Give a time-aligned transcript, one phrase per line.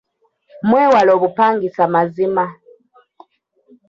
[0.67, 2.45] Mwewale obupangisa mazima.